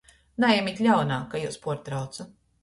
[0.43, 2.29] Najemit ļaunā, ka jius puortraucu!